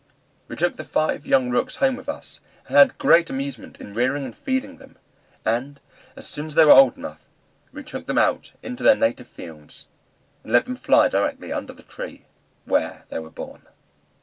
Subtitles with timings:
[0.47, 4.25] We took the five young rooks home with us, and had great amusement in rearing
[4.25, 4.97] and feeding them,
[5.45, 5.79] and
[6.15, 7.29] as soon as they were old enough,
[7.71, 9.85] we took them out into their native fields,
[10.43, 12.25] and let them fly directly under the tree
[12.65, 13.67] where they were born.